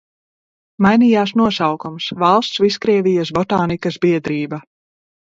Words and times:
"Mainījās 0.83 1.33
nosaukums– 1.41 2.07
"Valsts 2.23 2.61
Viskrievijas 2.63 3.33
botānikas 3.41 3.99
biedrība"." 4.07 4.61